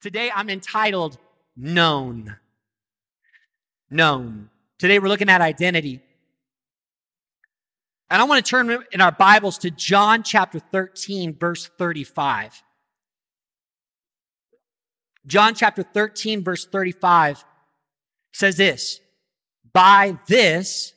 [0.00, 1.18] Today I'm entitled
[1.56, 2.36] Known.
[3.90, 4.50] Known.
[4.78, 6.00] Today we're looking at identity.
[8.10, 12.62] And I want to turn in our Bibles to John chapter 13, verse 35.
[15.26, 17.44] John chapter 13, verse 35
[18.32, 19.00] says this
[19.72, 20.94] By this,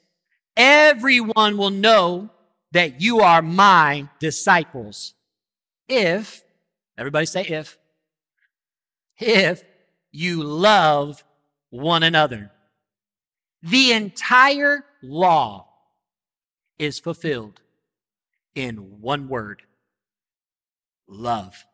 [0.55, 2.29] everyone will know
[2.71, 5.15] that you are my disciples.
[5.89, 6.43] If,
[6.97, 7.77] everybody say if,
[9.21, 9.63] if
[10.11, 11.23] you love
[11.69, 12.51] one another.
[13.63, 15.67] The entire law
[16.79, 17.61] is fulfilled
[18.55, 19.61] in one word
[21.07, 21.65] love.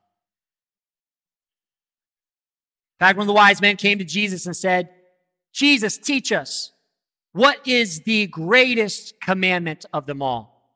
[3.00, 4.90] In fact, of the wise men came to Jesus and said,
[5.54, 6.72] Jesus, teach us
[7.32, 10.74] what is the greatest commandment of them all?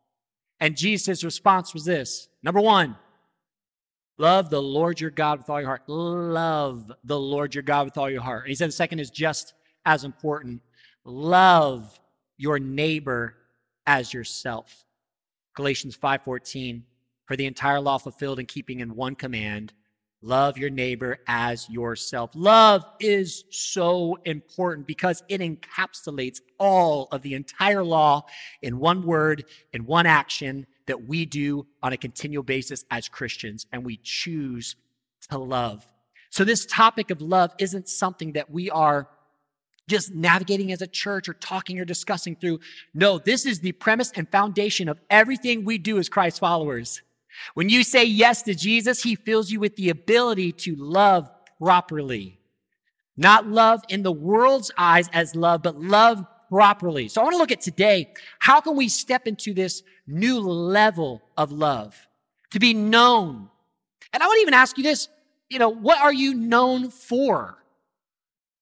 [0.60, 2.96] And Jesus' response was this number one,
[4.22, 5.90] love the Lord your God with all your heart.
[5.90, 8.44] Love the Lord your God with all your heart.
[8.44, 9.54] And he said the second is just
[9.86, 10.62] as important
[11.04, 12.00] love
[12.38, 13.36] your neighbor
[13.88, 14.86] as yourself.
[15.56, 16.84] Galatians 5:14
[17.26, 19.74] for the entire law fulfilled in keeping in one command
[20.22, 22.30] love your neighbor as yourself.
[22.36, 28.24] Love is so important because it encapsulates all of the entire law
[28.62, 33.66] in one word, in one action that we do on a continual basis as Christians
[33.72, 34.76] and we choose
[35.30, 35.86] to love.
[36.30, 39.08] So this topic of love isn't something that we are
[39.88, 42.60] just navigating as a church or talking or discussing through.
[42.94, 47.02] No, this is the premise and foundation of everything we do as Christ followers.
[47.54, 52.40] When you say yes to Jesus, he fills you with the ability to love properly.
[53.18, 57.08] Not love in the world's eyes as love, but love properly.
[57.08, 58.12] So I want to look at today.
[58.40, 61.96] How can we step into this new level of love
[62.52, 63.48] to be known?
[64.12, 65.08] And I want to even ask you this,
[65.50, 67.58] you know, what are you known for?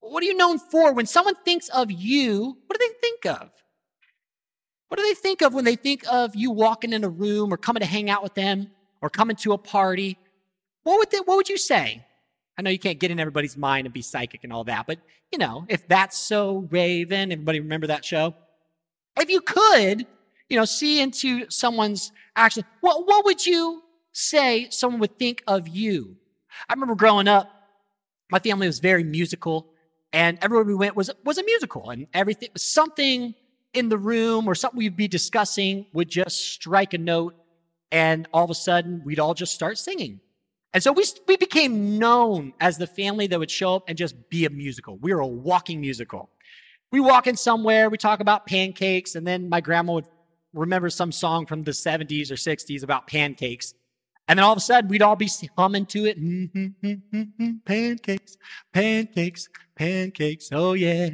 [0.01, 0.93] What are you known for?
[0.93, 3.49] When someone thinks of you, what do they think of?
[4.89, 7.58] What do they think of when they think of you walking in a room or
[7.58, 8.69] coming to hang out with them
[9.02, 10.15] or coming to a party?
[10.83, 12.05] What would, they, what would you say?
[12.59, 14.99] I know you can't get in everybody's mind and be psychic and all that, but
[15.31, 18.36] you know, if that's so Raven, everybody remember that show?
[19.17, 20.05] If you could,
[20.49, 23.81] you know, see into someone's action, what, what would you
[24.11, 26.17] say someone would think of you?
[26.67, 27.49] I remember growing up,
[28.30, 29.71] my family was very musical
[30.11, 33.36] and everywhere we went was, was a musical and everything, something
[33.73, 37.36] in the room or something we'd be discussing would just strike a note
[37.89, 40.20] and all of a sudden we'd all just start singing.
[40.73, 44.30] And so we, we became known as the family that would show up and just
[44.30, 44.97] be a musical.
[44.97, 46.30] We were a walking musical.
[46.91, 50.08] We walk in somewhere, we talk about pancakes, and then my grandma would
[50.53, 53.73] remember some song from the 70s or 60s about pancakes.
[54.27, 56.19] And then all of a sudden, we'd all be humming to it.
[56.19, 58.37] Mm-hmm, mm-hmm, mm-hmm, pancakes,
[58.73, 60.49] pancakes, pancakes.
[60.52, 61.09] Oh, yeah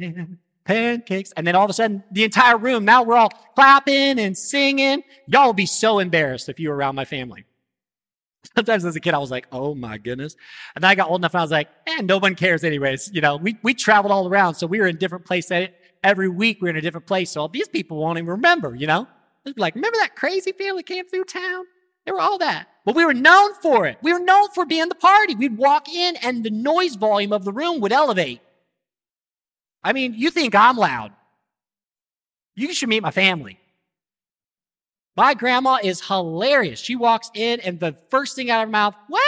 [0.66, 1.32] pancakes.
[1.36, 5.02] And then all of a sudden, the entire room, now we're all clapping and singing.
[5.26, 7.44] Y'all would be so embarrassed if you were around my family.
[8.54, 10.36] Sometimes as a kid, I was like, oh my goodness.
[10.74, 13.10] And then I got old enough and I was like, man, no one cares anyways.
[13.12, 14.54] You know, we, we traveled all around.
[14.54, 15.68] So we were in different places.
[16.04, 17.30] Every week we are in a different place.
[17.30, 19.08] So these people won't even remember, you know?
[19.44, 21.64] They'd be like, remember that crazy family came through town?
[22.04, 22.68] They were all that.
[22.84, 23.98] But we were known for it.
[24.02, 25.34] We were known for being the party.
[25.34, 28.40] We'd walk in and the noise volume of the room would elevate.
[29.82, 31.12] I mean, you think I'm loud.
[32.54, 33.58] You should meet my family.
[35.16, 36.78] My grandma is hilarious.
[36.78, 39.22] She walks in and the first thing out of her mouth, what?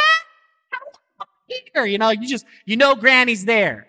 [1.72, 3.88] Here, you know, you just, you know, granny's there.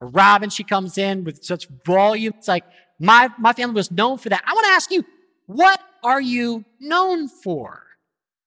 [0.00, 2.34] Robin, she comes in with such volume.
[2.36, 2.64] It's like,
[3.00, 4.44] my, my family was known for that.
[4.46, 5.04] I want to ask you,
[5.46, 7.82] what are you known for?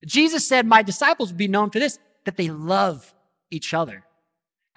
[0.05, 3.13] Jesus said, my disciples would be known for this, that they love
[3.49, 4.03] each other.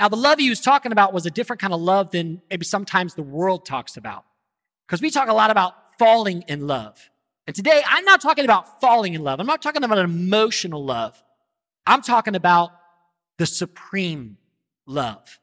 [0.01, 2.65] Now, the love he was talking about was a different kind of love than maybe
[2.65, 4.25] sometimes the world talks about.
[4.87, 7.11] Because we talk a lot about falling in love.
[7.47, 9.41] And today, I'm not talking about falling in love.
[9.41, 11.23] I'm not talking about an emotional love.
[11.87, 12.71] I'm talking about
[13.39, 14.39] the supreme
[14.87, 15.39] love.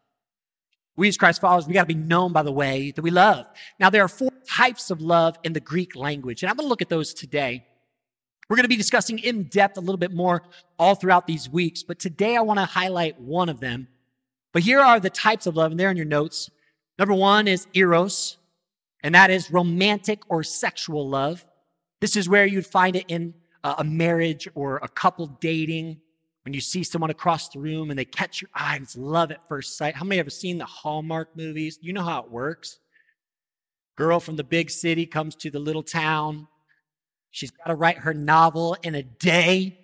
[0.96, 3.48] We as Christ followers, we got to be known by the way that we love.
[3.80, 6.70] Now, there are four types of love in the Greek language, and I'm going to
[6.70, 7.66] look at those today.
[8.50, 10.44] We're going to be discussing in depth a little bit more
[10.78, 13.88] all throughout these weeks, but today I want to highlight one of them
[14.52, 16.50] but here are the types of love, and they're in your notes.
[17.00, 18.38] Number one is eros,
[19.02, 21.46] and that is romantic or sexual love.
[22.02, 26.02] This is where you'd find it in a marriage or a couple dating.
[26.44, 29.48] When you see someone across the room and they catch your eye, it's love at
[29.48, 29.96] first sight.
[29.96, 31.78] How many ever seen the Hallmark movies?
[31.80, 32.80] You know how it works.
[33.96, 36.48] Girl from the big city comes to the little town.
[37.30, 39.78] She's got to write her novel in a day.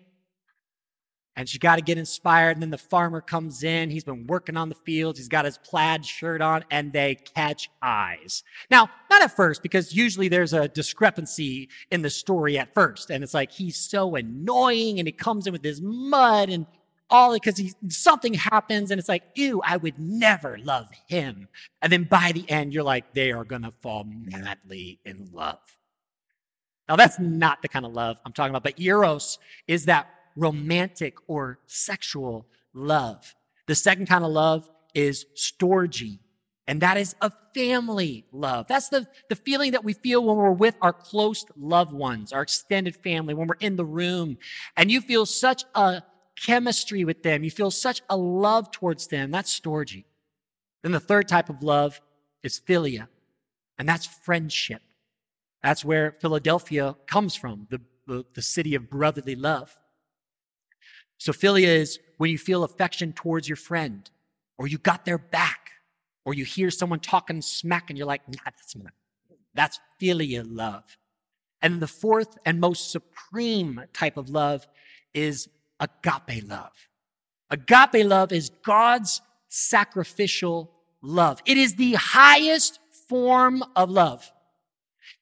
[1.38, 2.58] And she got to get inspired.
[2.58, 3.92] And then the farmer comes in.
[3.92, 5.20] He's been working on the fields.
[5.20, 8.44] He's got his plaid shirt on and they catch eyes.
[8.72, 13.12] Now, not at first, because usually there's a discrepancy in the story at first.
[13.12, 16.66] And it's like, he's so annoying and he comes in with his mud and
[17.10, 21.48] all because something happens and it's like, ew, I would never love him.
[21.84, 25.60] And then by the end, you're like, they are going to fall madly in love.
[26.90, 31.16] Now, that's not the kind of love I'm talking about, but Eros is that romantic
[31.28, 33.36] or sexual love.
[33.66, 36.20] The second kind of love is storge,
[36.68, 38.68] and that is a family love.
[38.68, 42.44] That's the, the feeling that we feel when we're with our close loved ones, our
[42.44, 44.38] extended family, when we're in the room,
[44.78, 46.04] and you feel such a
[46.40, 47.44] chemistry with them.
[47.44, 49.32] You feel such a love towards them.
[49.32, 50.04] That's storge.
[50.84, 52.00] Then the third type of love
[52.44, 53.08] is philia,
[53.78, 54.82] and that's friendship.
[55.64, 59.76] That's where Philadelphia comes from, the, the, the city of brotherly love.
[61.18, 64.10] So philia is when you feel affection towards your friend,
[64.58, 65.72] or you got their back,
[66.26, 68.94] or you hear someone talking smack and you're like, nah, that's, not,
[69.54, 70.98] that's philia love.
[71.62, 74.68] And the fourth and most supreme type of love
[75.14, 75.50] is
[75.80, 76.74] agape love.
[77.50, 80.72] Agape love is God's sacrificial
[81.02, 81.42] love.
[81.46, 84.32] It is the highest form of love.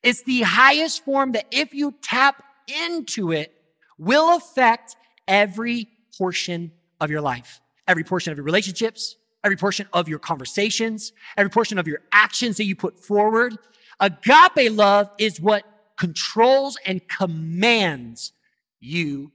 [0.02, 3.54] It's the highest form that if you tap into it
[3.98, 4.96] will affect
[5.28, 5.88] every
[6.18, 11.50] portion of your life, every portion of your relationships, every portion of your conversations, every
[11.50, 13.58] portion of your actions that you put forward.
[14.00, 15.64] Agape love is what
[15.98, 18.34] controls and commands
[18.80, 19.32] you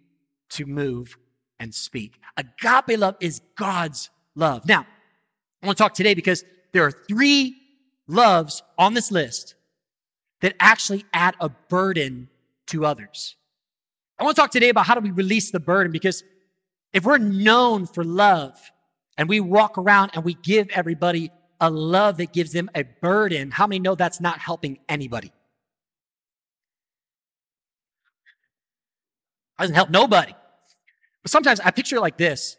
[0.51, 1.17] to move
[1.59, 2.19] and speak.
[2.37, 4.67] Agape love is God's love.
[4.67, 4.87] Now,
[5.63, 7.57] I want to talk today because there are three
[8.07, 9.55] loves on this list
[10.41, 12.29] that actually add a burden
[12.67, 13.37] to others.
[14.21, 16.23] I want to talk today about how do we release the burden because
[16.93, 18.61] if we're known for love
[19.17, 23.51] and we walk around and we give everybody a love that gives them a burden,
[23.51, 25.29] how many know that's not helping anybody?
[29.59, 30.35] It doesn't help nobody.
[31.23, 32.59] But sometimes I picture it like this.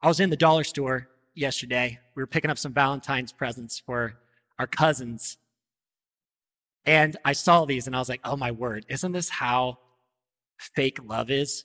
[0.00, 1.98] I was in the dollar store yesterday.
[2.14, 4.14] We were picking up some Valentine's presents for
[4.60, 5.38] our cousins.
[6.86, 9.78] And I saw these and I was like, oh my word, isn't this how
[10.58, 11.64] fake love is?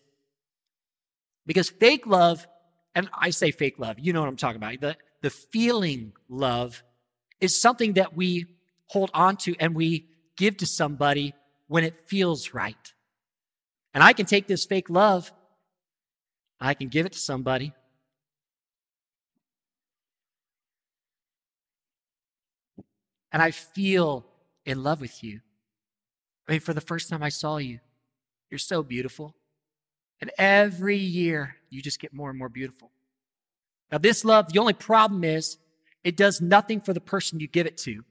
[1.45, 2.47] Because fake love,
[2.95, 4.79] and I say fake love, you know what I'm talking about.
[4.79, 6.83] The, the feeling love
[7.41, 8.45] is something that we
[8.87, 10.07] hold on to and we
[10.37, 11.33] give to somebody
[11.67, 12.93] when it feels right.
[13.93, 15.31] And I can take this fake love,
[16.59, 17.73] I can give it to somebody.
[23.31, 24.25] And I feel
[24.65, 25.41] in love with you.
[26.47, 27.79] I mean, for the first time I saw you,
[28.53, 29.33] you're so beautiful.
[30.21, 32.91] And every year, you just get more and more beautiful.
[33.91, 35.57] Now, this love, the only problem is
[36.03, 38.03] it does nothing for the person you give it to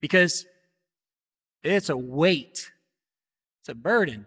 [0.00, 0.46] because
[1.62, 2.70] it's a weight,
[3.60, 4.24] it's a burden.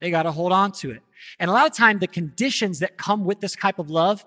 [0.00, 1.02] They got to hold on to it.
[1.40, 4.24] And a lot of time, the conditions that come with this type of love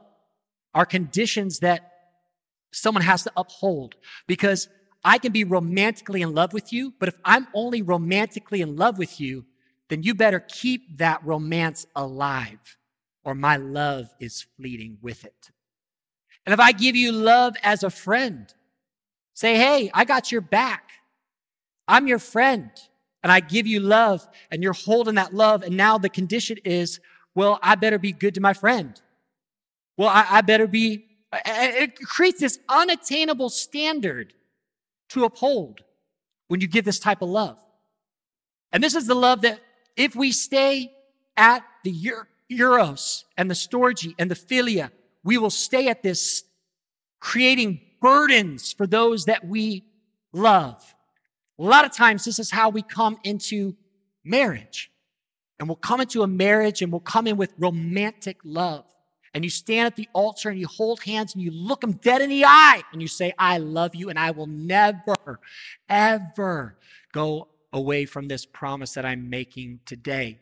[0.74, 1.94] are conditions that
[2.74, 3.96] someone has to uphold
[4.28, 4.68] because
[5.02, 8.98] I can be romantically in love with you, but if I'm only romantically in love
[8.98, 9.46] with you,
[9.90, 12.78] then you better keep that romance alive,
[13.24, 15.52] or my love is fleeting with it.
[16.46, 18.54] And if I give you love as a friend,
[19.34, 20.92] say, hey, I got your back.
[21.88, 22.70] I'm your friend.
[23.24, 25.64] And I give you love, and you're holding that love.
[25.64, 27.00] And now the condition is,
[27.36, 29.00] well, I better be good to my friend.
[29.98, 34.34] Well, I, I better be, it creates this unattainable standard
[35.10, 35.82] to uphold
[36.48, 37.58] when you give this type of love.
[38.72, 39.60] And this is the love that
[39.98, 40.94] if we stay
[41.36, 42.12] at the
[42.50, 44.92] Eros and the Storge and the Philia,
[45.24, 46.44] we will stay at this
[47.20, 49.84] creating burdens for those that we
[50.32, 50.96] love.
[51.60, 53.76] A lot of times, this is how we come into
[54.24, 54.92] marriage.
[55.60, 58.86] And we'll come into a marriage and we'll come in with romantic love.
[59.34, 62.22] And you stand at the altar and you hold hands and you look them dead
[62.22, 65.16] in the eye and you say, I love you and I will never,
[65.90, 66.78] ever
[67.12, 70.40] go away from this promise that I'm making today.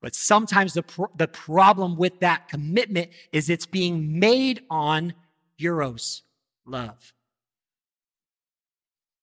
[0.00, 0.84] But sometimes the,
[1.16, 5.14] the problem with that commitment is it's being made on
[5.58, 6.22] Eros
[6.66, 7.12] love.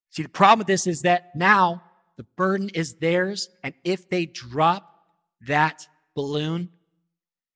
[0.09, 1.83] See, the problem with this is that now
[2.17, 5.05] the burden is theirs, and if they drop
[5.47, 6.69] that balloon,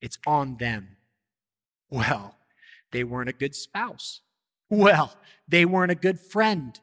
[0.02, 0.98] it's on them.
[1.90, 2.36] Well,
[2.92, 4.22] they weren't a good spouse.
[4.70, 5.16] Well,
[5.48, 6.80] they weren't a good friend.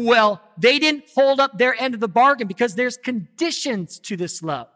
[0.00, 4.44] Well, they didn't hold up their end of the bargain because there's conditions to this
[4.44, 4.68] love.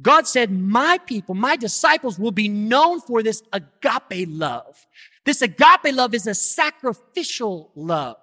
[0.00, 4.86] God said, my people, my disciples will be known for this agape love.
[5.24, 8.18] This agape love is a sacrificial love.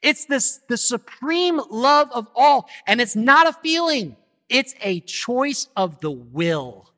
[0.00, 2.70] It's this, the supreme love of all.
[2.86, 4.16] And it's not a feeling.
[4.48, 6.90] It's a choice of the will.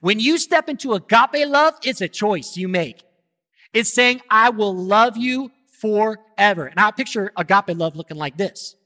[0.00, 3.02] When you step into agape love, it's a choice you make.
[3.72, 5.50] It's saying, I will love you
[5.80, 6.66] forever.
[6.66, 8.76] And I picture agape love looking like this.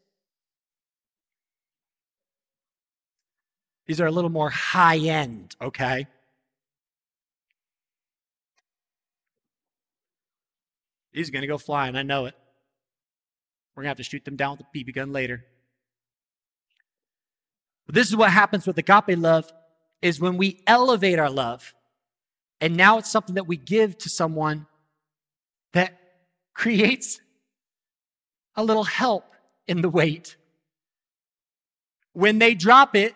[3.86, 6.06] These are a little more high end, okay?
[11.12, 11.96] These are going to go flying.
[11.96, 12.34] I know it.
[13.74, 15.44] We're going to have to shoot them down with a BB gun later.
[17.86, 19.52] But this is what happens with agape love
[20.00, 21.74] is when we elevate our love
[22.62, 24.66] and now it's something that we give to someone
[26.54, 27.20] creates
[28.56, 29.24] a little help
[29.66, 30.36] in the weight.
[32.12, 33.14] When they drop it,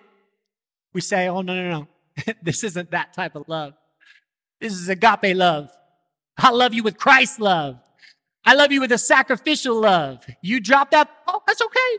[0.93, 2.35] we say, oh, no, no, no.
[2.43, 3.75] this isn't that type of love.
[4.61, 5.71] This is agape love.
[6.39, 7.79] I love you with Christ love.
[8.45, 10.25] I love you with a sacrificial love.
[10.41, 11.99] You drop that, oh, that's okay.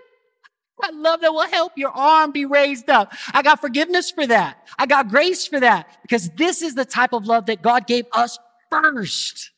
[0.81, 3.11] I love that will help your arm be raised up.
[3.33, 4.67] I got forgiveness for that.
[4.77, 8.05] I got grace for that because this is the type of love that God gave
[8.13, 8.37] us
[8.69, 9.51] first.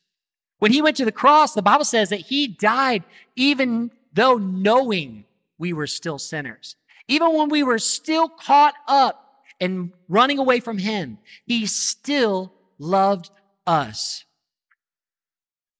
[0.60, 3.04] When he went to the cross, the Bible says that he died
[3.36, 5.25] even though knowing
[5.58, 6.75] we were still sinners.
[7.08, 13.32] Even when we were still caught up and running away from him, he still loved
[13.66, 14.25] us.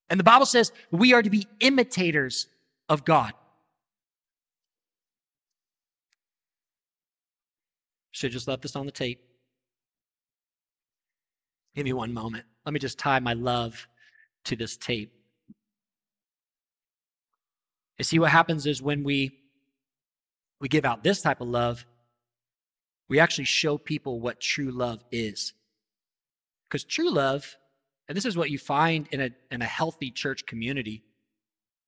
[0.08, 2.48] And the Bible says we are to be imitators
[2.88, 3.32] of God.
[8.10, 9.20] Should just left this on the tape.
[11.74, 12.44] Give me one moment.
[12.66, 13.86] Let me just tie my love
[14.44, 15.12] to this tape.
[17.98, 19.36] You see, what happens is when we
[20.60, 21.86] we give out this type of love,
[23.08, 25.54] we actually show people what true love is.
[26.68, 27.56] Because true love
[28.10, 31.04] and this is what you find in a, in a healthy church community.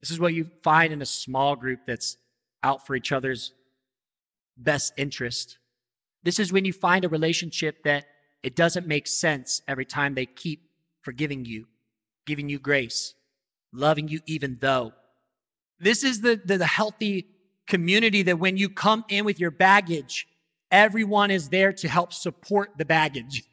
[0.01, 2.17] This is what you find in a small group that's
[2.63, 3.53] out for each other's
[4.57, 5.59] best interest.
[6.23, 8.05] This is when you find a relationship that
[8.45, 11.67] it doesn't make sense every time they keep forgiving you,
[12.27, 13.15] giving you grace,
[13.73, 14.93] loving you even though.
[15.79, 17.27] This is the, the, the healthy
[17.67, 20.27] community that when you come in with your baggage,
[20.71, 23.45] everyone is there to help support the baggage.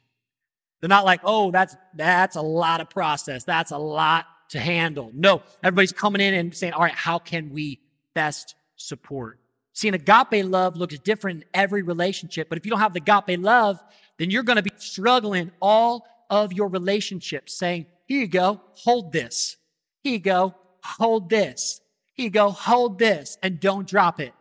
[0.80, 3.44] They're not like, oh, that's, that's a lot of process.
[3.44, 5.10] That's a lot to handle.
[5.14, 7.80] No, everybody's coming in and saying, all right, how can we
[8.14, 9.38] best support?
[9.72, 13.00] See, an agape love looks different in every relationship, but if you don't have the
[13.00, 13.80] agape love,
[14.18, 19.12] then you're going to be struggling all of your relationships saying, here you go, hold
[19.12, 19.56] this.
[20.02, 20.52] Here you go,
[20.82, 21.80] hold this.
[22.14, 24.32] Here you go, hold this, and don't drop it.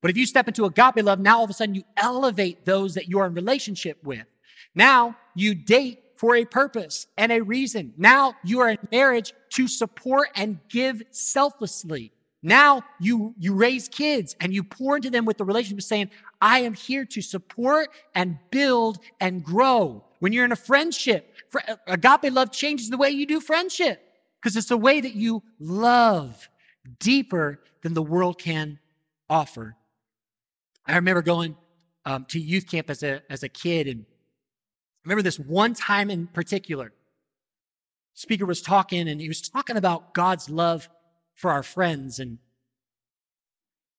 [0.00, 2.94] But if you step into agape love, now all of a sudden you elevate those
[2.94, 4.24] that you're in relationship with.
[4.74, 7.92] Now you date for a purpose and a reason.
[7.98, 12.12] Now you are in marriage to support and give selflessly.
[12.42, 16.60] Now you, you raise kids and you pour into them with the relationship saying, I
[16.60, 20.02] am here to support and build and grow.
[20.20, 21.31] When you're in a friendship,
[21.86, 24.02] agape love changes the way you do friendship
[24.40, 26.48] because it's the way that you love
[26.98, 28.78] deeper than the world can
[29.28, 29.76] offer.
[30.86, 31.56] I remember going
[32.04, 34.04] um, to youth camp as a, as a kid and
[35.04, 36.92] I remember this one time in particular.
[38.14, 40.88] Speaker was talking and he was talking about God's love
[41.34, 42.38] for our friends and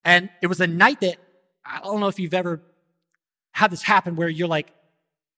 [0.05, 1.17] and it was a night that
[1.65, 2.61] I don't know if you've ever
[3.51, 4.73] had this happen where you're like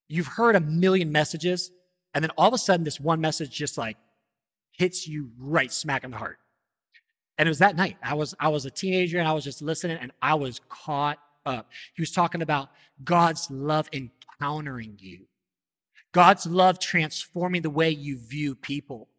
[0.07, 1.71] you've heard a million messages
[2.15, 3.97] and then all of a sudden this one message just like
[4.71, 6.39] hits you right smack in the heart.
[7.37, 7.97] And it was that night.
[8.01, 11.19] I was I was a teenager and I was just listening and I was caught
[11.45, 11.69] up.
[11.93, 12.69] He was talking about
[13.03, 15.27] God's love encountering you.
[16.13, 19.09] God's love transforming the way you view people.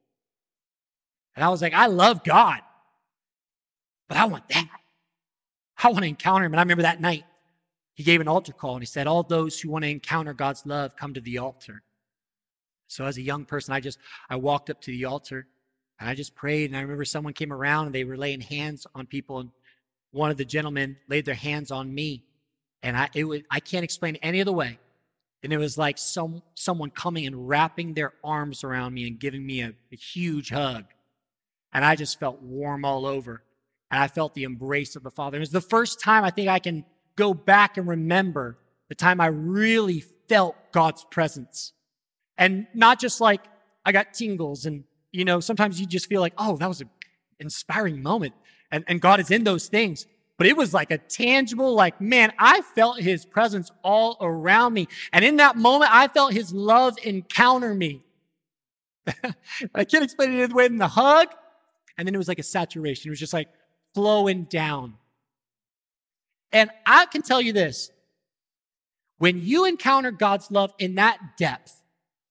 [1.36, 2.60] And I was like, I love God,
[4.08, 4.68] but I want that.
[5.84, 6.54] I want to encounter him.
[6.54, 7.24] And I remember that night,
[7.92, 10.64] he gave an altar call and he said, All those who want to encounter God's
[10.64, 11.82] love, come to the altar.
[12.88, 15.46] So as a young person, I just, I walked up to the altar
[15.98, 16.70] and I just prayed.
[16.70, 19.40] And I remember someone came around and they were laying hands on people.
[19.40, 19.50] And
[20.12, 22.24] one of the gentlemen laid their hands on me.
[22.82, 24.78] And I, it was, I can't explain any other way
[25.46, 29.46] and it was like some, someone coming and wrapping their arms around me and giving
[29.46, 30.86] me a, a huge hug.
[31.72, 33.44] And I just felt warm all over.
[33.88, 35.36] And I felt the embrace of the Father.
[35.36, 38.96] And it was the first time I think I can go back and remember the
[38.96, 41.72] time I really felt God's presence.
[42.38, 43.42] And not just like
[43.84, 46.90] I got tingles and, you know, sometimes you just feel like, oh, that was an
[47.40, 48.34] inspiring moment.
[48.70, 50.06] And, and God is in those things.
[50.38, 54.88] but it was like a tangible, like, man, I felt his presence all around me.
[55.12, 58.02] And in that moment, I felt his love encounter me.
[59.74, 61.28] I can't explain it any way than the hug.
[61.96, 63.08] And then it was like a saturation.
[63.08, 63.48] It was just like
[63.94, 64.94] flowing down.
[66.52, 67.90] And I can tell you this
[69.18, 71.75] when you encounter God's love in that depth,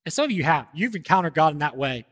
[0.05, 2.05] and some of you have, you've encountered God in that way.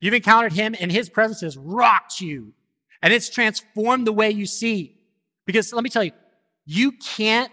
[0.00, 2.54] You've encountered Him, and His presence has rocked you,
[3.02, 4.96] and it's transformed the way you see.
[5.44, 6.12] Because let me tell you,
[6.64, 7.52] you can't,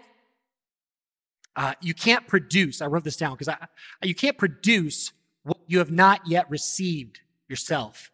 [1.56, 2.80] uh, you can't produce.
[2.80, 3.54] I wrote this down because
[4.02, 8.10] you can't produce what you have not yet received yourself.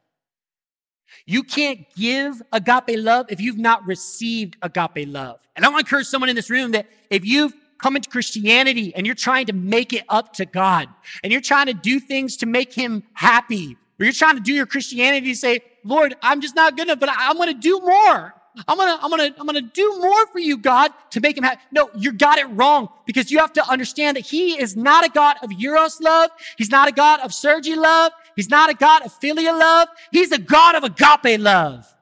[1.27, 5.39] You can't give agape love if you've not received agape love.
[5.55, 8.95] And I want to encourage someone in this room that if you've come into Christianity
[8.95, 10.89] and you're trying to make it up to God
[11.23, 14.55] and you're trying to do things to make him happy, or you're trying to do
[14.55, 17.79] your Christianity to say, Lord, I'm just not good enough, but I'm going to do
[17.81, 18.35] more.
[18.67, 21.61] I'm gonna, I'm gonna, I'm gonna do more for you, God, to make him happy.
[21.73, 25.09] No, you got it wrong because you have to understand that he is not a
[25.09, 26.31] God of Eros love.
[26.57, 28.13] He's not a God of storge love.
[28.37, 29.89] He's not a God of filial love.
[30.13, 31.94] He's a God of agape love.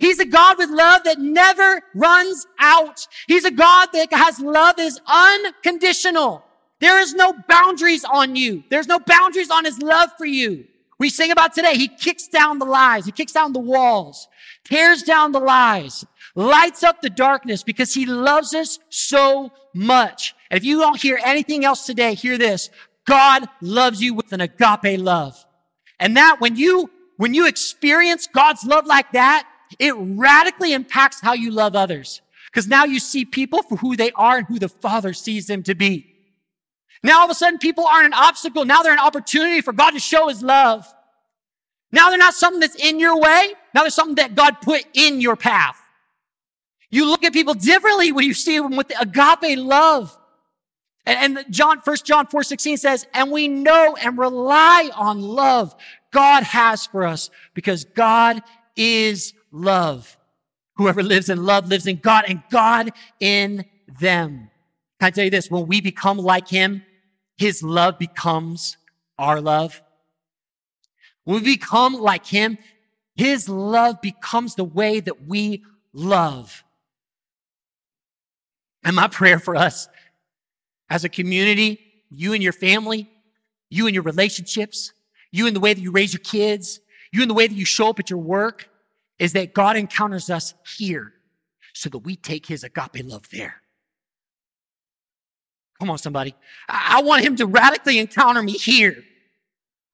[0.00, 3.06] He's a God with love that never runs out.
[3.28, 6.42] He's a God that has love that is unconditional.
[6.80, 8.64] There is no boundaries on you.
[8.70, 10.64] There's no boundaries on his love for you.
[10.98, 11.76] We sing about today.
[11.76, 13.04] He kicks down the lies.
[13.04, 14.28] He kicks down the walls,
[14.64, 16.04] tears down the lies,
[16.34, 20.34] lights up the darkness because he loves us so much.
[20.50, 22.70] And if you don't hear anything else today, hear this.
[23.06, 25.44] God loves you with an agape love.
[25.98, 29.46] And that when you, when you experience God's love like that,
[29.78, 32.20] it radically impacts how you love others.
[32.50, 35.62] Because now you see people for who they are and who the Father sees them
[35.64, 36.06] to be.
[37.02, 38.64] Now all of a sudden people aren't an obstacle.
[38.64, 40.92] Now they're an opportunity for God to show his love.
[41.92, 43.54] Now they're not something that's in your way.
[43.74, 45.80] Now they're something that God put in your path.
[46.90, 50.16] You look at people differently when you see them with the agape love.
[51.06, 55.74] And, and John, 1 John 4, 16 says, and we know and rely on love
[56.12, 58.42] God has for us because God
[58.76, 60.16] is love.
[60.76, 63.64] Whoever lives in love lives in God and God in
[64.00, 64.50] them.
[64.98, 65.50] Can I tell you this?
[65.50, 66.82] When we become like him,
[67.36, 68.76] his love becomes
[69.18, 69.82] our love.
[71.24, 72.58] When we become like him,
[73.14, 76.64] his love becomes the way that we love.
[78.82, 79.88] And my prayer for us
[80.88, 81.78] as a community,
[82.10, 83.10] you and your family,
[83.68, 84.92] you and your relationships,
[85.30, 86.80] you and the way that you raise your kids,
[87.12, 88.69] you and the way that you show up at your work,
[89.20, 91.12] is that God encounters us here
[91.74, 93.56] so that we take his agape love there.
[95.78, 96.34] Come on, somebody.
[96.68, 98.96] I want him to radically encounter me here.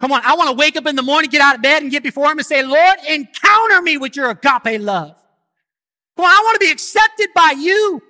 [0.01, 0.23] Come on.
[0.25, 2.31] I want to wake up in the morning, get out of bed and get before
[2.31, 5.17] him and say, Lord, encounter me with your agape love.
[6.17, 6.31] Come on.
[6.31, 8.01] I want to be accepted by you.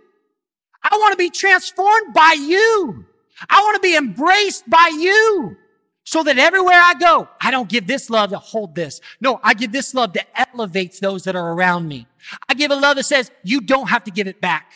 [0.83, 3.07] I want to be transformed by you.
[3.49, 5.57] I want to be embraced by you
[6.07, 9.01] so that everywhere I go, I don't give this love to hold this.
[9.21, 12.07] No, I give this love that elevates those that are around me.
[12.49, 14.75] I give a love that says, you don't have to give it back.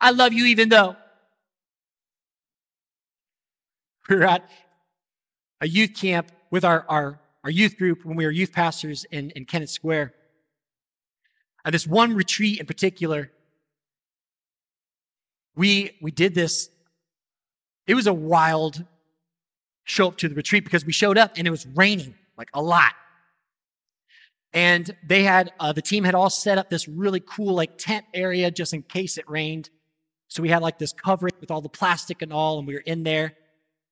[0.00, 0.96] I love you even though.
[4.08, 4.50] We were at
[5.60, 9.30] a youth camp with our, our, our youth group when we were youth pastors in,
[9.32, 10.14] in Kennett Square.
[11.62, 13.30] And this one retreat in particular,
[15.54, 16.70] we, we did this.
[17.86, 18.82] It was a wild
[19.84, 22.62] show up to the retreat because we showed up and it was raining like a
[22.62, 22.92] lot.
[24.52, 28.04] And they had, uh, the team had all set up this really cool like tent
[28.12, 29.70] area just in case it rained.
[30.28, 32.80] So we had like this covering with all the plastic and all, and we were
[32.80, 33.34] in there.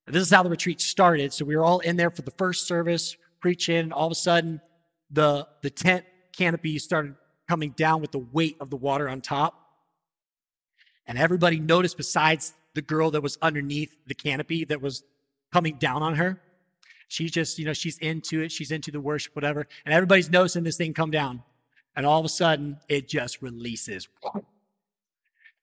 [0.06, 1.32] This is how the retreat started.
[1.32, 3.76] So we were all in there for the first service, preaching.
[3.76, 4.60] And all of a sudden,
[5.10, 7.14] the, the tent canopy started
[7.48, 9.54] coming down with the weight of the water on top.
[11.06, 15.02] And everybody noticed, besides the girl that was underneath the canopy that was
[15.52, 16.40] coming down on her,
[17.08, 18.52] she's just, you know, she's into it.
[18.52, 19.66] She's into the worship, whatever.
[19.84, 21.42] And everybody's noticing this thing come down.
[21.96, 24.08] And all of a sudden, it just releases.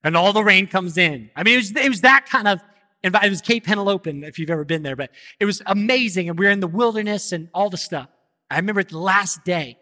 [0.03, 1.31] And all the rain comes in.
[1.35, 2.61] I mean, it was, it was that kind of
[3.03, 6.29] it was Cape Henlopen, if you've ever been there, but it was amazing.
[6.29, 8.09] And we were in the wilderness and all the stuff.
[8.49, 9.77] I remember the last day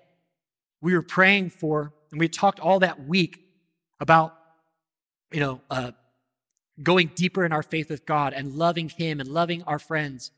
[0.81, 3.39] we were praying for, and we talked all that week
[3.99, 4.35] about,
[5.31, 5.91] you know, uh,
[6.81, 10.31] going deeper in our faith with God and loving Him and loving our friends.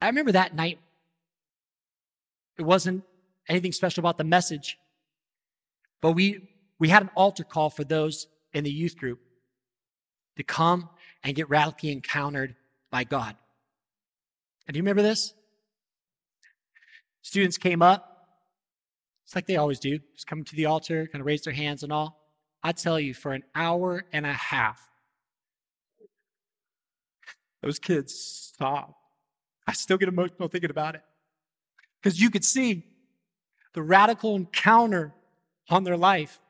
[0.00, 0.78] I remember that night.
[2.58, 3.04] It wasn't
[3.48, 4.78] anything special about the message,
[6.00, 9.18] but we, we had an altar call for those in the youth group
[10.36, 10.88] to come
[11.22, 12.54] and get radically encountered
[12.90, 13.36] by God.
[14.66, 15.34] And do you remember this?
[17.22, 18.28] Students came up,
[19.26, 19.98] It's like they always do.
[20.14, 22.20] Just come to the altar, kind of raise their hands and all.
[22.62, 24.86] I tell you, for an hour and a half,
[27.62, 28.96] those kids stop.
[29.66, 31.02] I still get emotional thinking about it.
[32.02, 32.84] Because you could see
[33.74, 35.12] the radical encounter
[35.68, 36.40] on their life.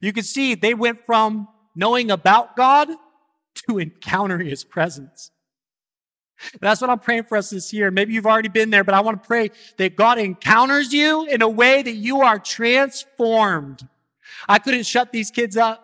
[0.00, 2.88] You could see they went from knowing about God
[3.68, 5.30] to encountering his presence.
[6.60, 7.90] That's what I'm praying for us this year.
[7.90, 11.42] Maybe you've already been there, but I want to pray that God encounters you in
[11.42, 13.86] a way that you are transformed.
[14.48, 15.80] I couldn't shut these kids up.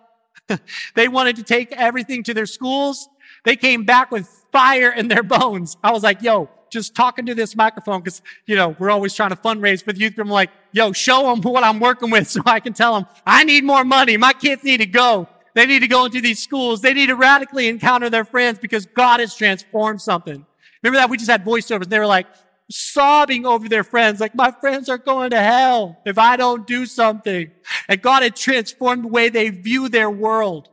[0.95, 3.09] they wanted to take everything to their schools.
[3.45, 5.77] They came back with fire in their bones.
[5.83, 9.31] I was like, yo, just talking to this microphone because, you know, we're always trying
[9.31, 10.27] to fundraise for the youth group.
[10.27, 13.45] I'm like, yo, show them what I'm working with so I can tell them I
[13.45, 14.17] need more money.
[14.17, 15.29] My kids need to go.
[15.55, 16.81] They need to go into these schools.
[16.81, 20.47] They need to radically encounter their friends because God has transformed something.
[20.83, 21.11] Remember that?
[21.11, 21.89] We just had voiceovers.
[21.89, 22.27] They were like
[22.71, 26.87] sobbing over their friends, like, my friends are going to hell if I don't do
[26.87, 27.51] something.
[27.89, 30.70] And God had transformed the way they view their world.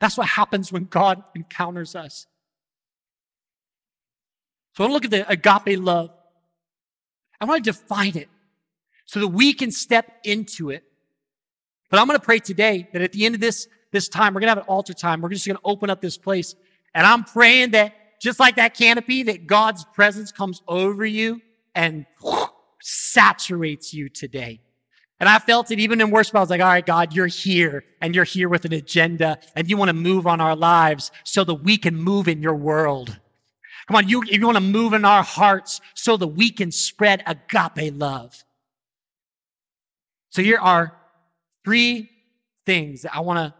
[0.00, 2.26] That's what happens when God encounters us.
[4.74, 6.10] So I want to look at the agape love.
[7.40, 8.28] I want to define it
[9.04, 10.84] so that we can step into it.
[11.90, 14.40] But I'm going to pray today that at the end of this, this time, we're
[14.40, 15.20] going to have an altar time.
[15.20, 16.54] We're just going to open up this place.
[16.94, 21.40] And I'm praying that just like that canopy, that God's presence comes over you
[21.74, 22.06] and
[22.80, 24.60] saturates you today.
[25.20, 26.34] And I felt it even in worship.
[26.34, 29.68] I was like, all right, God, you're here and you're here with an agenda and
[29.68, 33.20] you want to move on our lives so that we can move in your world.
[33.86, 37.22] Come on, you, you want to move in our hearts so that we can spread
[37.26, 38.44] agape love.
[40.30, 40.96] So here are
[41.64, 42.08] three
[42.64, 43.54] things that I want to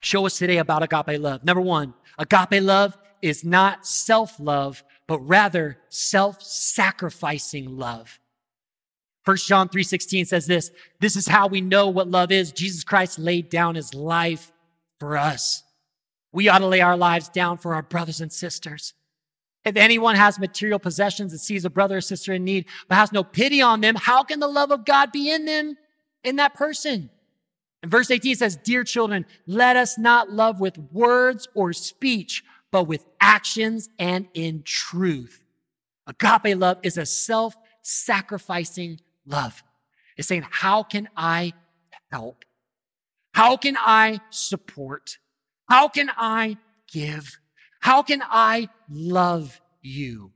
[0.00, 1.44] show us today about agape love.
[1.44, 8.20] Number one, agape love is not self love, but rather self sacrificing love.
[9.24, 12.52] 1 John 3:16 says this, this is how we know what love is.
[12.52, 14.52] Jesus Christ laid down his life
[15.00, 15.62] for us.
[16.32, 18.92] We ought to lay our lives down for our brothers and sisters.
[19.64, 23.12] If anyone has material possessions and sees a brother or sister in need, but has
[23.12, 25.76] no pity on them, how can the love of God be in them,
[26.22, 27.08] in that person?
[27.82, 32.84] And verse 18 says, Dear children, let us not love with words or speech, but
[32.84, 35.42] with actions and in truth.
[36.06, 39.62] Agape love is a self sacrificing love.
[40.16, 41.52] It's saying, how can I
[42.10, 42.44] help?
[43.32, 45.18] How can I support?
[45.68, 46.56] How can I
[46.92, 47.38] give?
[47.80, 50.32] How can I love you?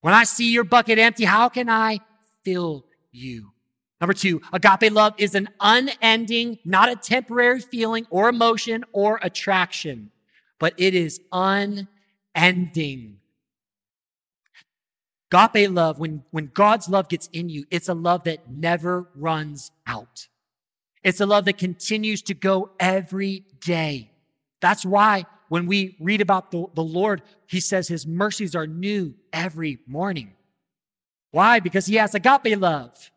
[0.00, 2.00] When I see your bucket empty, how can I
[2.44, 3.52] fill you?
[4.00, 10.10] Number two, agape love is an unending, not a temporary feeling or emotion or attraction,
[10.58, 13.18] but it is unending.
[15.32, 19.72] Agape love, when, when God's love gets in you, it's a love that never runs
[19.86, 20.28] out.
[21.02, 24.12] It's a love that continues to go every day.
[24.60, 29.14] That's why when we read about the, the Lord, he says his mercies are new
[29.32, 30.32] every morning.
[31.30, 31.60] Why?
[31.60, 33.10] Because he has agape love.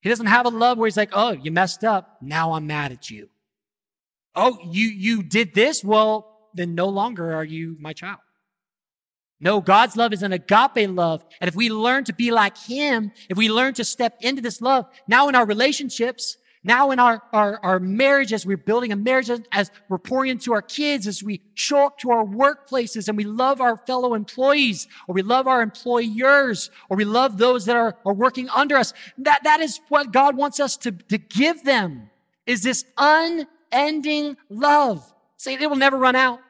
[0.00, 2.18] He doesn't have a love where he's like, oh, you messed up.
[2.22, 3.28] Now I'm mad at you.
[4.34, 5.82] Oh, you, you did this?
[5.82, 8.20] Well, then no longer are you my child.
[9.38, 11.24] No, God's love is an agape love.
[11.40, 14.62] And if we learn to be like Him, if we learn to step into this
[14.62, 18.96] love, now in our relationships, now in our, our, our marriage, as we're building a
[18.96, 23.16] marriage, as, we're pouring into our kids, as we show up to our workplaces and
[23.16, 27.76] we love our fellow employees, or we love our employers, or we love those that
[27.76, 31.62] are, are working under us, that, that is what God wants us to, to give
[31.62, 32.10] them,
[32.46, 35.12] is this unending love.
[35.36, 36.40] Say, it will never run out.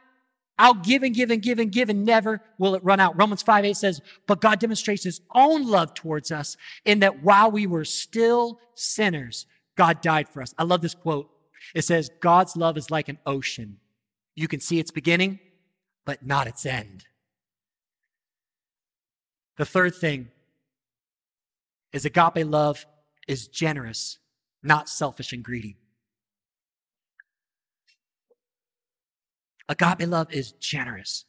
[0.59, 3.19] I'll give and give and give and give and never will it run out.
[3.19, 7.51] Romans 5 8 says, But God demonstrates his own love towards us in that while
[7.51, 10.55] we were still sinners, God died for us.
[10.59, 11.31] I love this quote.
[11.75, 13.79] It says, God's love is like an ocean.
[14.35, 15.40] You can see its beginning,
[16.05, 17.05] but not its end.
[19.57, 20.29] The third thing
[21.92, 22.87] is agape love
[23.27, 24.19] is generous,
[24.62, 25.77] not selfish and greedy.
[29.68, 31.24] Agape love is generous.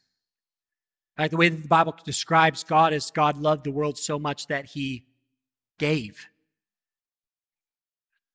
[1.18, 4.46] Like the way that the Bible describes God is God loved the world so much
[4.46, 5.04] that he
[5.78, 6.26] gave.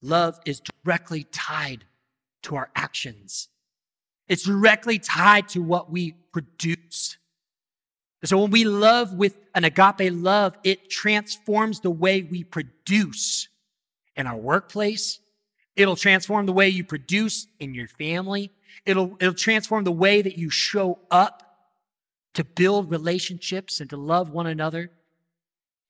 [0.01, 1.85] Love is directly tied
[2.43, 3.47] to our actions.
[4.27, 7.17] It's directly tied to what we produce.
[8.25, 13.47] So when we love with an agape love, it transforms the way we produce
[14.15, 15.19] in our workplace.
[15.75, 18.51] It'll transform the way you produce in your family.
[18.85, 21.43] It'll, it'll transform the way that you show up
[22.33, 24.91] to build relationships and to love one another.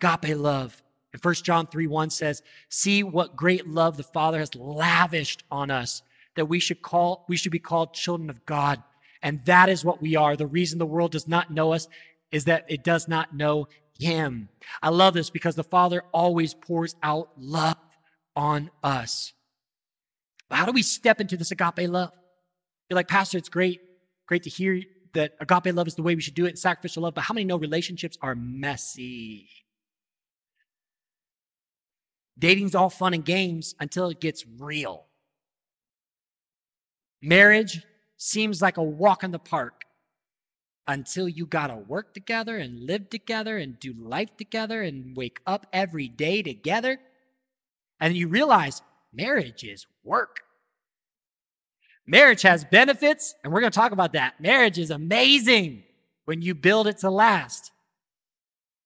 [0.01, 4.53] Agape love And 1 John 3 1 says, See what great love the Father has
[4.55, 6.01] lavished on us,
[6.35, 8.83] that we should call we should be called children of God.
[9.21, 10.35] And that is what we are.
[10.35, 11.87] The reason the world does not know us
[12.31, 14.49] is that it does not know him.
[14.81, 17.77] I love this because the Father always pours out love
[18.35, 19.31] on us.
[20.51, 22.11] How do we step into this agape love?
[22.93, 23.81] You're like, Pastor, it's great,
[24.27, 24.79] great to hear
[25.13, 27.43] that agape love is the way we should do it, sacrificial love, but how many
[27.43, 29.49] know relationships are messy?
[32.37, 35.05] Dating's all fun and games until it gets real.
[37.19, 37.81] Marriage
[38.17, 39.85] seems like a walk in the park
[40.85, 45.39] until you got to work together and live together and do life together and wake
[45.47, 46.99] up every day together.
[47.99, 50.41] And you realize marriage is work.
[52.05, 54.39] Marriage has benefits, and we're going to talk about that.
[54.39, 55.83] Marriage is amazing
[56.25, 57.71] when you build it to last.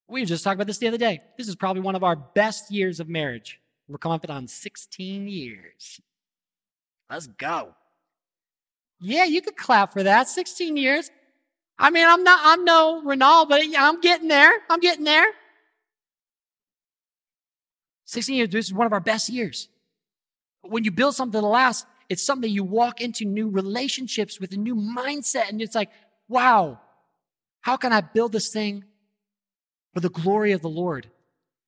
[0.08, 1.22] We just talked about this the other day.
[1.38, 3.60] This is probably one of our best years of marriage.
[3.88, 6.00] We're coming up on 16 years.
[7.10, 7.74] Let's go.
[9.00, 10.28] Yeah, you could clap for that.
[10.28, 11.10] 16 years.
[11.80, 14.52] I mean, I'm not, I'm no Ronaldo, but I'm getting there.
[14.70, 15.28] I'm getting there.
[18.06, 19.68] 16 years, this is one of our best years.
[20.62, 24.58] When you build something to last, it's something you walk into new relationships with a
[24.58, 25.50] new mindset.
[25.50, 25.90] And it's like,
[26.28, 26.80] wow,
[27.62, 28.86] how can I build this thing
[29.94, 31.10] for the glory of the Lord?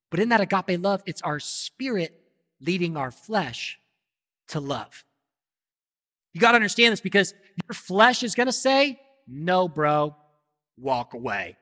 [0.10, 2.19] But in that agape love, it's our spirit
[2.62, 3.80] leading our flesh
[4.49, 5.04] to love.
[6.34, 7.34] You got to understand this because
[7.67, 10.15] your flesh is going to say, no, bro,
[10.78, 11.58] walk away.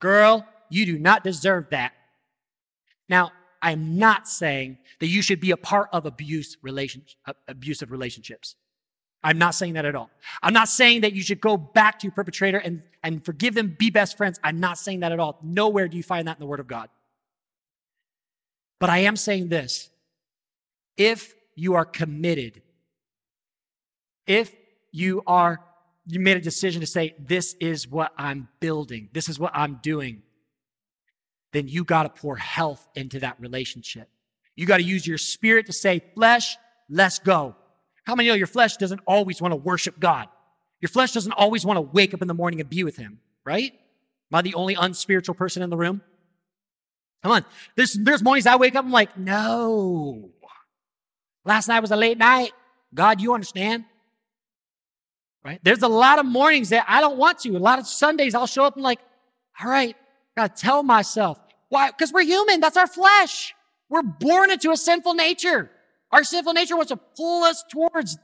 [0.00, 1.92] Girl, you do not deserve that.
[3.08, 7.90] Now, I'm not saying that you should be a part of abuse relationship, uh, abusive
[7.90, 8.56] relationships.
[9.22, 10.10] I'm not saying that at all.
[10.42, 13.74] I'm not saying that you should go back to your perpetrator and, and forgive them,
[13.76, 14.38] be best friends.
[14.44, 15.38] I'm not saying that at all.
[15.42, 16.88] Nowhere do you find that in the Word of God.
[18.78, 19.90] But I am saying this
[20.96, 22.62] if you are committed,
[24.26, 24.54] if
[24.92, 25.60] you are,
[26.06, 29.80] you made a decision to say, this is what I'm building, this is what I'm
[29.82, 30.22] doing,
[31.56, 34.08] then you got to pour health into that relationship.
[34.56, 36.56] You got to use your spirit to say, flesh,
[36.90, 37.56] let's go.
[38.04, 40.28] How many know your flesh doesn't always want to worship God?
[40.80, 43.20] Your flesh doesn't always want to wake up in the morning and be with Him,
[43.44, 43.72] right?
[43.72, 46.02] Am I the only unspiritual person in the room?
[47.22, 47.44] Come on.
[47.74, 50.30] There's, there's mornings I wake up, I'm like, no.
[51.44, 52.52] Last night was a late night.
[52.92, 53.84] God, you understand?
[55.44, 55.60] Right?
[55.62, 57.56] There's a lot of mornings that I don't want to.
[57.56, 58.98] A lot of Sundays I'll show up and like,
[59.60, 59.96] all right,
[60.36, 61.38] gotta tell myself.
[61.68, 61.90] Why?
[61.90, 62.60] Because we're human.
[62.60, 63.54] That's our flesh.
[63.88, 65.70] We're born into a sinful nature.
[66.12, 68.18] Our sinful nature wants to pull us towards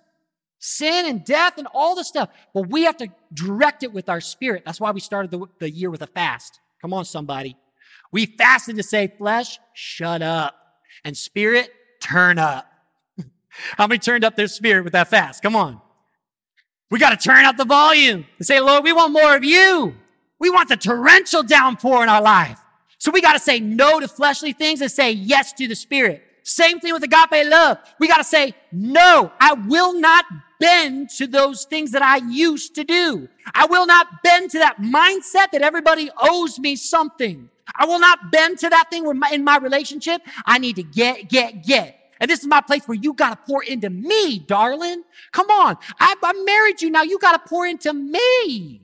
[0.59, 2.31] sin and death and all this stuff.
[2.55, 4.62] But we have to direct it with our spirit.
[4.64, 6.61] That's why we started the, the year with a fast.
[6.81, 7.57] Come on, somebody.
[8.12, 10.55] We fasted to say, flesh, shut up.
[11.05, 12.70] And spirit, turn up.
[13.76, 15.42] How many turned up their spirit with that fast?
[15.42, 15.81] Come on.
[16.90, 19.94] We got to turn up the volume and say, Lord, we want more of you.
[20.38, 22.62] We want the torrential downpour in our life.
[23.03, 26.23] So we got to say no to fleshly things and say yes to the spirit.
[26.45, 27.79] Same thing with agape love.
[27.99, 30.25] We got to say, no, I will not
[30.61, 33.29] bend to those things that I used to do.
[33.57, 37.51] I will not bend to that mindset that everybody owes me something.
[37.75, 40.85] I will not bend to that thing where my, in my relationship, I need to
[40.85, 41.99] get, get, get.
[42.21, 45.03] And this is my place where you got to pour into me, darling.
[45.33, 45.77] Come on.
[45.99, 46.88] I, I married you.
[46.88, 48.82] Now you got to pour into me.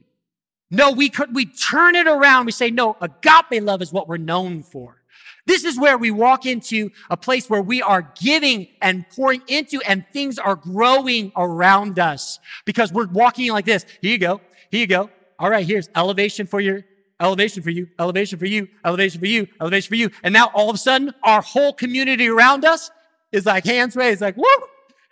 [0.70, 2.46] No, we could, we turn it around.
[2.46, 5.02] We say, no, agape love is what we're known for.
[5.46, 9.80] This is where we walk into a place where we are giving and pouring into
[9.86, 13.86] and things are growing around us because we're walking like this.
[14.02, 14.42] Here you go.
[14.70, 15.08] Here you go.
[15.38, 15.66] All right.
[15.66, 16.84] Here's elevation for your,
[17.18, 20.10] elevation for you, elevation for you, elevation for you, elevation for you.
[20.22, 22.90] And now all of a sudden our whole community around us
[23.32, 24.66] is like hands raised, like, whoa,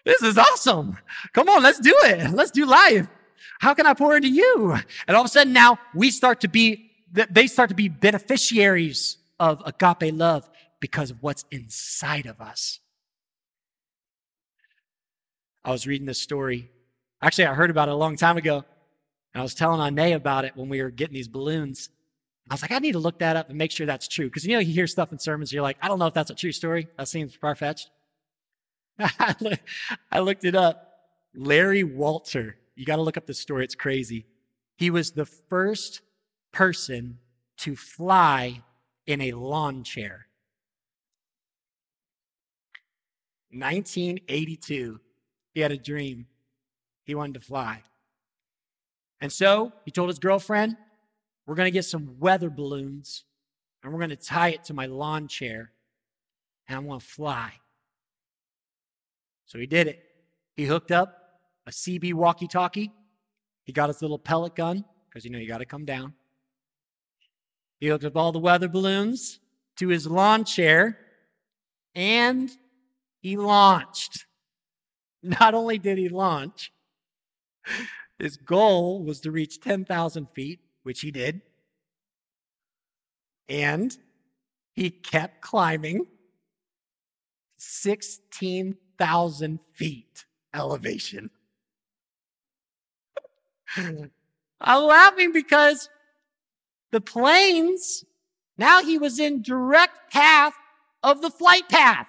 [0.05, 0.97] this is awesome.
[1.33, 1.63] Come on.
[1.63, 2.31] Let's do it.
[2.31, 3.09] Let's do life.
[3.61, 4.77] How can I pour into you?
[5.07, 9.17] And all of a sudden now we start to be, they start to be beneficiaries
[9.39, 10.49] of agape love
[10.81, 12.81] because of what's inside of us.
[15.65, 16.71] I was reading this story.
[17.21, 18.65] Actually, I heard about it a long time ago.
[19.35, 21.91] And I was telling Ane about it when we were getting these balloons.
[22.49, 24.27] I was like, I need to look that up and make sure that's true.
[24.27, 26.31] Because you know, you hear stuff in sermons, you're like, I don't know if that's
[26.31, 26.87] a true story.
[26.97, 27.91] That seems far fetched.
[28.99, 30.93] I looked it up.
[31.35, 33.65] Larry Walter, you got to look up this story.
[33.65, 34.27] It's crazy.
[34.77, 36.03] He was the first
[36.53, 37.19] person
[37.59, 38.63] to fly
[39.07, 40.27] in a lawn chair.
[43.51, 45.01] 1982,
[45.55, 46.27] he had a dream.
[47.05, 47.83] He wanted to fly.
[49.21, 50.77] And so he told his girlfriend,
[51.47, 53.25] We're going to get some weather balloons
[53.83, 55.71] and we're going to tie it to my lawn chair.
[56.69, 57.53] and I'm going to fly.
[59.47, 60.03] So he did it.
[60.57, 61.26] He hooked up
[61.67, 62.93] a CB walkie talkie.
[63.65, 66.15] He got his little pellet gun, because you know you got to come down.
[67.81, 69.41] He hooked up all the weather balloons
[69.77, 70.99] to his lawn chair,
[71.95, 72.51] and
[73.21, 74.25] he launched.
[75.23, 76.73] Not only did he launch,
[78.19, 81.43] his goal was to reach 10,000 feet, which he did.
[83.49, 83.97] And
[84.73, 86.07] he kept climbing
[87.59, 91.31] 16,000 feet elevation.
[94.61, 95.89] I'm laughing because
[96.91, 98.05] the planes,
[98.57, 100.55] now he was in direct path
[101.03, 102.07] of the flight path.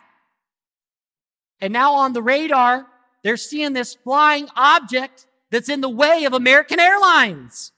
[1.59, 2.87] And now on the radar,
[3.23, 7.71] they're seeing this flying object that's in the way of American Airlines.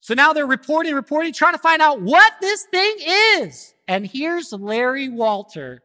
[0.00, 3.74] So now they're reporting, reporting, trying to find out what this thing is.
[3.88, 5.82] And here's Larry Walter,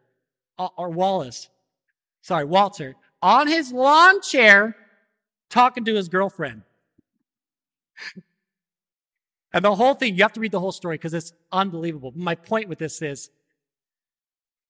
[0.58, 1.50] uh, or Wallace,
[2.22, 4.76] sorry, Walter, on his lawn chair
[5.50, 6.64] talking to his girlfriend.
[9.54, 12.14] and the whole thing, you have to read the whole story because it's unbelievable.
[12.16, 13.30] My point with this is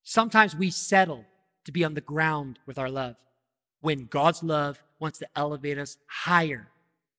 [0.03, 1.25] sometimes we settle
[1.65, 3.15] to be on the ground with our love
[3.81, 6.67] when God's love wants to elevate us higher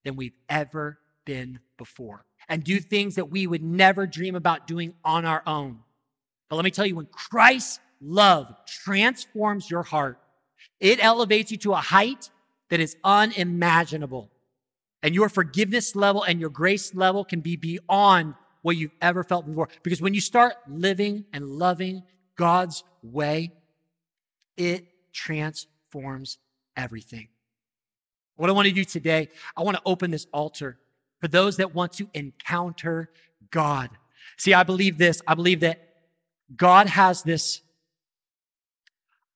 [0.05, 4.95] than we've ever been before and do things that we would never dream about doing
[5.05, 5.79] on our own.
[6.49, 10.19] But let me tell you, when Christ's love transforms your heart,
[10.81, 12.31] it elevates you to a height
[12.71, 14.31] that is unimaginable.
[15.03, 19.47] And your forgiveness level and your grace level can be beyond what you've ever felt
[19.47, 19.69] before.
[19.83, 22.03] Because when you start living and loving
[22.37, 23.53] God's way,
[24.57, 26.39] it transforms
[26.77, 27.29] everything.
[28.37, 30.79] What I want to do today, I want to open this altar
[31.21, 33.11] for those that want to encounter
[33.51, 33.91] God.
[34.37, 35.21] See, I believe this.
[35.27, 35.81] I believe that
[36.57, 37.61] God has this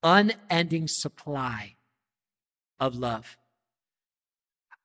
[0.03, 1.73] unending supply
[2.80, 3.37] of love.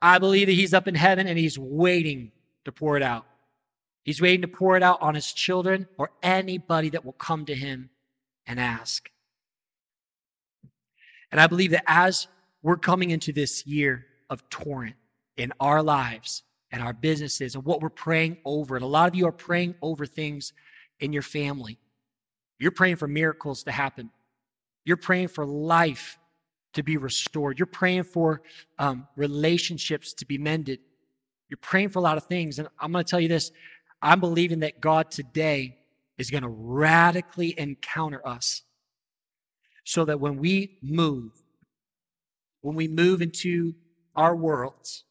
[0.01, 2.31] I believe that He's up in heaven and He's waiting
[2.65, 3.25] to pour it out.
[4.03, 7.55] He's waiting to pour it out on His children or anybody that will come to
[7.55, 7.89] Him
[8.45, 9.09] and ask.
[11.31, 12.27] And I believe that as
[12.61, 14.95] we're coming into this year of torrent
[15.37, 19.15] in our lives and our businesses and what we're praying over, and a lot of
[19.15, 20.53] you are praying over things
[20.99, 21.77] in your family.
[22.59, 24.11] You're praying for miracles to happen.
[24.85, 26.17] You're praying for life
[26.73, 27.59] to be restored.
[27.59, 28.41] You're praying for
[28.77, 30.79] um, relationships to be mended.
[31.49, 32.59] You're praying for a lot of things.
[32.59, 33.51] And I'm going to tell you this
[34.01, 35.77] I'm believing that God today
[36.17, 38.63] is going to radically encounter us
[39.83, 41.31] so that when we move,
[42.61, 43.73] when we move into
[44.15, 45.05] our worlds,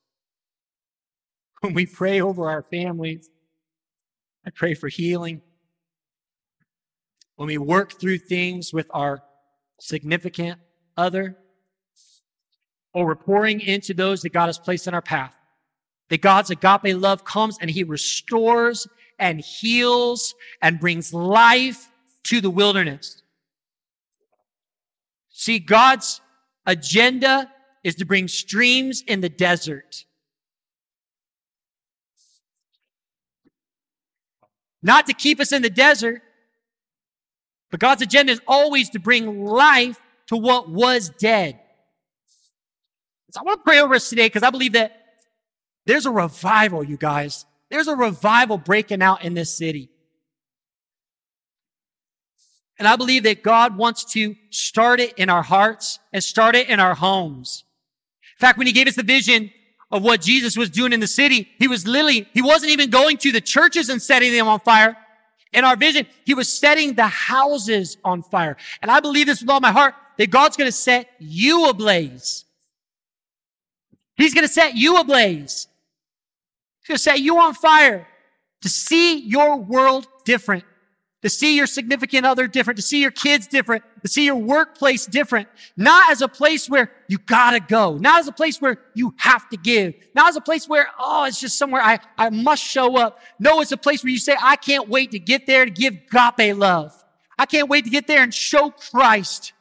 [1.61, 3.31] when we pray over our families,
[4.47, 5.43] I pray for healing.
[7.37, 9.23] When we work through things with our
[9.81, 10.61] significant
[10.97, 11.37] other,
[12.99, 15.33] or we're pouring into those that God has placed in our path.
[16.09, 18.89] That God's agape love comes and he restores
[19.21, 21.93] and heals and brings life
[22.25, 23.23] to the wilderness.
[25.29, 26.21] See, God's
[26.67, 27.49] agenda
[27.85, 30.05] is to bring streams in the desert.
[34.83, 36.21] Not to keep us in the desert,
[37.71, 41.61] but God's agenda is always to bring life to what was dead.
[43.31, 44.93] So I want to pray over us today because I believe that
[45.87, 47.45] there's a revival, you guys.
[47.71, 49.91] There's a revival breaking out in this city.
[52.79, 56.69] And I believe that God wants to start it in our hearts and start it
[56.69, 57.65] in our homes.
[58.37, 59.51] In fact, when he gave us the vision
[59.91, 63.17] of what Jesus was doing in the city, he was literally, he wasn't even going
[63.19, 64.97] to the churches and setting them on fire.
[65.53, 68.57] In our vision, he was setting the houses on fire.
[68.81, 72.45] And I believe this with all my heart that God's going to set you ablaze.
[74.19, 75.69] He's going to set you ablaze.
[76.81, 78.07] He's going to set you on fire
[78.63, 80.65] to see your world different,
[81.23, 85.07] to see your significant other different, to see your kids different, to see your workplace
[85.07, 85.49] different.
[85.77, 89.49] Not as a place where you gotta go, not as a place where you have
[89.51, 92.97] to give, not as a place where, oh, it's just somewhere I, I must show
[92.97, 93.21] up.
[93.39, 95.95] No, it's a place where you say, I can't wait to get there to give
[95.95, 96.93] agape love.
[97.39, 99.53] I can't wait to get there and show Christ.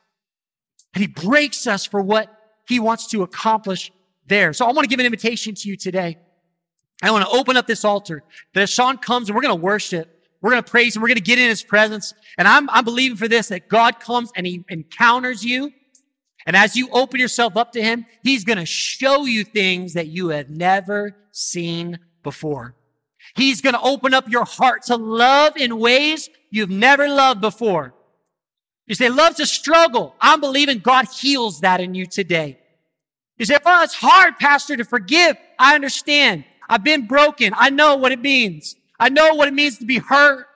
[0.96, 2.34] And he breaks us for what
[2.68, 3.92] he wants to accomplish
[4.28, 4.54] there.
[4.54, 6.18] So I want to give an invitation to you today.
[7.02, 8.24] I want to open up this altar
[8.54, 11.10] that as Sean comes and we're going to worship, we're going to praise and we're
[11.10, 12.14] going to get in his presence.
[12.38, 15.72] And I'm, I'm believing for this, that God comes and he encounters you.
[16.46, 20.08] And as you open yourself up to him, he's going to show you things that
[20.08, 22.76] you have never seen before.
[23.36, 27.94] He's going to open up your heart to love in ways you've never loved before.
[28.86, 30.16] You say, love to struggle.
[30.22, 32.60] I'm believing God heals that in you today.
[33.38, 35.38] You say, well, it's hard, Pastor, to forgive.
[35.60, 36.46] I understand.
[36.70, 37.54] I've been broken.
[37.56, 38.76] I know what it means.
[39.00, 40.48] I know what it means to be hurt.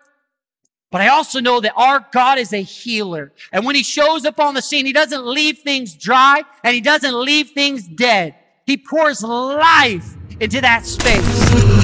[0.92, 3.32] But I also know that our God is a healer.
[3.54, 6.82] And when he shows up on the scene, he doesn't leave things dry and he
[6.82, 8.36] doesn't leave things dead.
[8.66, 11.81] He pours life into that space.